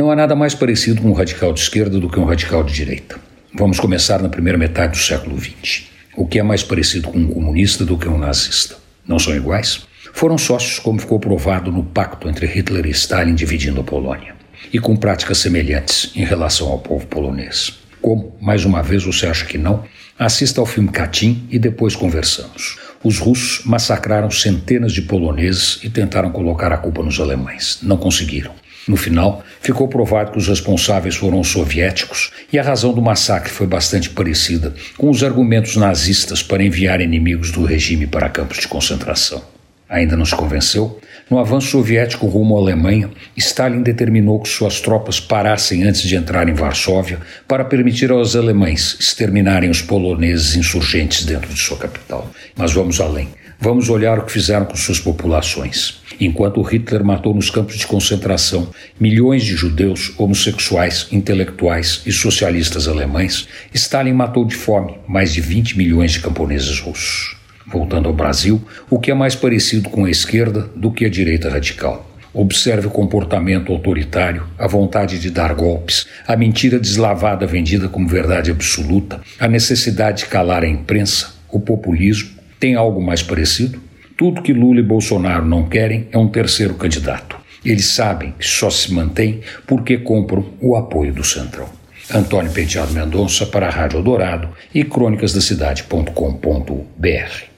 [0.00, 2.72] Não há nada mais parecido com um radical de esquerda do que um radical de
[2.72, 3.20] direita.
[3.52, 5.88] Vamos começar na primeira metade do século XX.
[6.16, 8.76] O que é mais parecido com um comunista do que um nazista?
[9.06, 9.82] Não são iguais?
[10.14, 14.34] Foram sócios, como ficou provado no pacto entre Hitler e Stalin dividindo a Polônia,
[14.72, 17.78] e com práticas semelhantes em relação ao povo polonês.
[18.00, 19.84] Como, mais uma vez, você acha que não?
[20.18, 22.78] Assista ao filme Katin e depois conversamos.
[23.04, 27.80] Os russos massacraram centenas de poloneses e tentaram colocar a culpa nos alemães.
[27.82, 28.54] Não conseguiram.
[28.88, 33.50] No final, ficou provado que os responsáveis foram os soviéticos e a razão do massacre
[33.50, 38.68] foi bastante parecida com os argumentos nazistas para enviar inimigos do regime para campos de
[38.68, 39.49] concentração.
[39.90, 41.00] Ainda não se convenceu?
[41.28, 46.48] No avanço soviético rumo à Alemanha, Stalin determinou que suas tropas parassem antes de entrar
[46.48, 47.18] em Varsóvia
[47.48, 52.30] para permitir aos alemães exterminarem os poloneses insurgentes dentro de sua capital.
[52.56, 53.28] Mas vamos além.
[53.58, 56.00] Vamos olhar o que fizeram com suas populações.
[56.20, 63.48] Enquanto Hitler matou nos campos de concentração milhões de judeus, homossexuais, intelectuais e socialistas alemães,
[63.74, 67.39] Stalin matou de fome mais de 20 milhões de camponeses russos.
[67.66, 71.48] Voltando ao Brasil, o que é mais parecido com a esquerda do que a direita
[71.48, 72.08] radical?
[72.32, 78.50] Observe o comportamento autoritário, a vontade de dar golpes, a mentira deslavada vendida como verdade
[78.50, 83.80] absoluta, a necessidade de calar a imprensa, o populismo, tem algo mais parecido?
[84.16, 87.36] Tudo que Lula e Bolsonaro não querem é um terceiro candidato.
[87.64, 91.79] Eles sabem que só se mantém porque compram o apoio do Centrão.
[92.12, 97.50] Antônio Penteado Mendonça para a Rádio Dourado e crônicasdacidade.com.br.